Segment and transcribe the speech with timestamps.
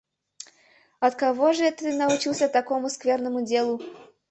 [0.99, 3.79] От кого же это ты научился такому скверному делу?